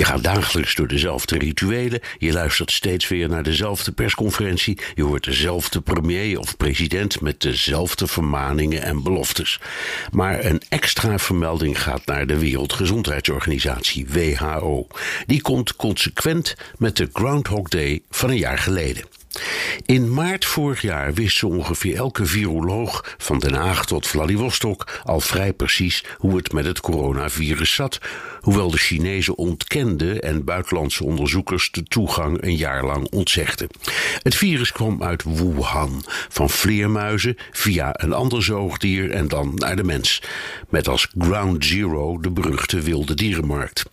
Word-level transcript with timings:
Je 0.00 0.06
gaat 0.06 0.24
dagelijks 0.24 0.74
door 0.74 0.88
dezelfde 0.88 1.38
rituelen, 1.38 2.00
je 2.18 2.32
luistert 2.32 2.70
steeds 2.70 3.08
weer 3.08 3.28
naar 3.28 3.42
dezelfde 3.42 3.92
persconferentie, 3.92 4.78
je 4.94 5.02
hoort 5.02 5.24
dezelfde 5.24 5.80
premier 5.80 6.38
of 6.38 6.56
president 6.56 7.20
met 7.20 7.40
dezelfde 7.40 8.06
vermaningen 8.06 8.82
en 8.82 9.02
beloftes. 9.02 9.60
Maar 10.10 10.44
een 10.44 10.62
extra 10.68 11.18
vermelding 11.18 11.82
gaat 11.82 12.06
naar 12.06 12.26
de 12.26 12.38
Wereldgezondheidsorganisatie 12.38 14.06
WHO. 14.08 14.86
Die 15.26 15.40
komt 15.40 15.76
consequent 15.76 16.54
met 16.78 16.96
de 16.96 17.08
Groundhog 17.12 17.68
Day 17.68 18.02
van 18.10 18.30
een 18.30 18.38
jaar 18.38 18.58
geleden. 18.58 19.19
In 19.86 20.12
maart 20.14 20.44
vorig 20.44 20.82
jaar 20.82 21.14
wist 21.14 21.42
ongeveer 21.42 21.96
elke 21.96 22.26
viroloog 22.26 23.14
van 23.18 23.38
Den 23.38 23.54
Haag 23.54 23.86
tot 23.86 24.06
Vladivostok 24.06 25.00
al 25.04 25.20
vrij 25.20 25.52
precies 25.52 26.04
hoe 26.16 26.36
het 26.36 26.52
met 26.52 26.64
het 26.64 26.80
coronavirus 26.80 27.74
zat, 27.74 27.98
hoewel 28.40 28.70
de 28.70 28.78
Chinezen 28.78 29.36
ontkenden 29.36 30.20
en 30.20 30.44
buitenlandse 30.44 31.04
onderzoekers 31.04 31.70
de 31.70 31.82
toegang 31.82 32.42
een 32.42 32.56
jaar 32.56 32.84
lang 32.84 33.08
ontzegden. 33.10 33.68
Het 34.22 34.34
virus 34.34 34.72
kwam 34.72 35.02
uit 35.02 35.22
Wuhan, 35.24 36.04
van 36.28 36.50
vleermuizen 36.50 37.36
via 37.50 38.02
een 38.02 38.12
ander 38.12 38.42
zoogdier 38.42 39.10
en 39.10 39.28
dan 39.28 39.52
naar 39.54 39.76
de 39.76 39.84
mens, 39.84 40.22
met 40.68 40.88
als 40.88 41.08
ground 41.18 41.64
zero 41.64 42.18
de 42.20 42.30
beruchte 42.30 42.80
wilde 42.80 43.14
dierenmarkt. 43.14 43.84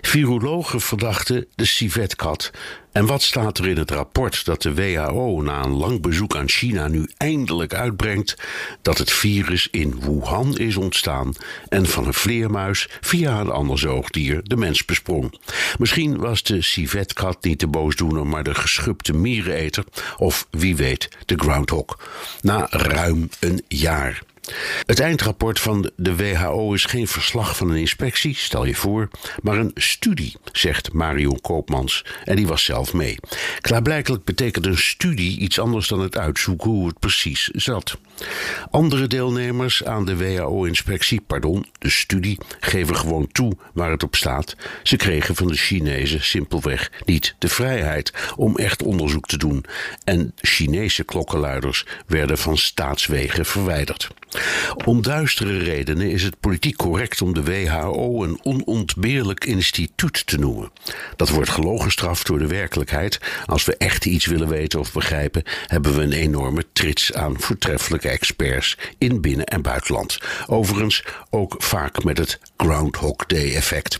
Virologen 0.00 0.80
verdachten 0.80 1.46
de 1.54 1.64
civetkat 1.64 2.50
en 2.94 3.06
wat 3.06 3.22
staat 3.22 3.58
er 3.58 3.66
in 3.68 3.76
het 3.76 3.90
rapport 3.90 4.44
dat 4.44 4.62
de 4.62 4.74
WHO 4.74 5.42
na 5.42 5.64
een 5.64 5.76
lang 5.76 6.00
bezoek 6.02 6.36
aan 6.36 6.48
China 6.48 6.88
nu 6.88 7.08
eindelijk 7.16 7.74
uitbrengt? 7.74 8.36
Dat 8.82 8.98
het 8.98 9.12
virus 9.12 9.68
in 9.70 10.00
Wuhan 10.00 10.58
is 10.58 10.76
ontstaan 10.76 11.32
en 11.68 11.86
van 11.86 12.06
een 12.06 12.14
vleermuis 12.14 12.88
via 13.00 13.40
een 13.40 13.50
ander 13.50 13.78
zoogdier 13.78 14.40
de 14.42 14.56
mens 14.56 14.84
besprong. 14.84 15.38
Misschien 15.78 16.16
was 16.16 16.42
de 16.42 16.62
civetkat 16.62 17.44
niet 17.44 17.60
de 17.60 17.66
boosdoener, 17.66 18.26
maar 18.26 18.44
de 18.44 18.54
geschubte 18.54 19.12
miereneter 19.12 19.84
of 20.16 20.46
wie 20.50 20.76
weet 20.76 21.08
de 21.24 21.38
groundhog. 21.38 21.98
Na 22.40 22.66
ruim 22.70 23.28
een 23.40 23.64
jaar. 23.68 24.22
Het 24.86 25.00
eindrapport 25.00 25.60
van 25.60 25.90
de 25.96 26.16
WHO 26.16 26.72
is 26.72 26.84
geen 26.84 27.08
verslag 27.08 27.56
van 27.56 27.70
een 27.70 27.76
inspectie, 27.76 28.34
stel 28.36 28.64
je 28.64 28.74
voor, 28.74 29.08
maar 29.42 29.58
een 29.58 29.70
studie, 29.74 30.36
zegt 30.52 30.92
Marion 30.92 31.40
Koopmans. 31.40 32.04
En 32.24 32.36
die 32.36 32.46
was 32.46 32.64
zelf 32.64 32.92
mee. 32.92 33.18
Klaarblijkelijk 33.60 34.24
betekent 34.24 34.66
een 34.66 34.78
studie 34.78 35.38
iets 35.38 35.58
anders 35.58 35.88
dan 35.88 36.00
het 36.00 36.16
uitzoeken 36.16 36.70
hoe 36.70 36.86
het 36.86 36.98
precies 36.98 37.48
zat. 37.48 37.98
Andere 38.70 39.06
deelnemers 39.06 39.84
aan 39.84 40.04
de 40.04 40.16
WHO-inspectie, 40.16 41.20
pardon, 41.20 41.66
de 41.78 41.90
studie, 41.90 42.38
geven 42.60 42.96
gewoon 42.96 43.28
toe 43.32 43.52
waar 43.72 43.90
het 43.90 44.02
op 44.02 44.14
staat. 44.14 44.56
Ze 44.82 44.96
kregen 44.96 45.34
van 45.34 45.46
de 45.46 45.56
Chinezen 45.56 46.24
simpelweg 46.24 46.90
niet 47.04 47.34
de 47.38 47.48
vrijheid 47.48 48.12
om 48.36 48.56
echt 48.56 48.82
onderzoek 48.82 49.26
te 49.26 49.38
doen. 49.38 49.64
En 50.04 50.32
Chinese 50.36 51.04
klokkenluiders 51.04 51.86
werden 52.06 52.38
van 52.38 52.58
staatswegen 52.58 53.46
verwijderd. 53.46 54.08
Om 54.84 55.02
duistere 55.02 55.58
redenen 55.58 56.10
is 56.10 56.22
het 56.22 56.40
politiek 56.40 56.76
correct 56.76 57.22
om 57.22 57.34
de 57.34 57.42
WHO 57.42 58.24
een 58.24 58.38
onontbeerlijk 58.42 59.44
instituut 59.44 60.26
te 60.26 60.38
noemen. 60.38 60.70
Dat 61.16 61.28
wordt 61.28 61.50
gelogenstraft 61.50 62.26
door 62.26 62.38
de 62.38 62.46
werkelijkheid. 62.46 63.20
Als 63.46 63.64
we 63.64 63.76
echt 63.76 64.06
iets 64.06 64.26
willen 64.26 64.48
weten 64.48 64.80
of 64.80 64.92
begrijpen, 64.92 65.42
hebben 65.66 65.94
we 65.94 66.02
een 66.02 66.12
enorme 66.12 66.64
trits 66.72 67.12
aan 67.12 67.40
voortreffelijke 67.40 68.08
experts 68.08 68.76
in 68.98 69.20
binnen- 69.20 69.46
en 69.46 69.62
buitenland. 69.62 70.18
Overigens 70.46 71.04
ook 71.30 71.54
vaak 71.58 72.04
met 72.04 72.18
het 72.18 72.38
Groundhog 72.56 73.16
Day 73.26 73.54
effect. 73.54 73.96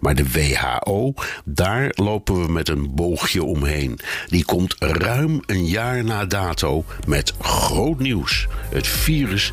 Maar 0.00 0.14
de 0.14 0.30
WHO, 0.30 1.14
daar 1.44 1.92
lopen 1.94 2.46
we 2.46 2.52
met 2.52 2.68
een 2.68 2.94
boogje 2.94 3.44
omheen. 3.44 3.98
Die 4.26 4.44
komt 4.44 4.74
ruim 4.78 5.40
een 5.46 5.66
jaar 5.66 6.04
na 6.04 6.24
dato 6.24 6.84
met 7.06 7.32
groot 7.40 7.98
nieuws. 7.98 8.46
Het 8.70 8.86
virus 8.86 9.52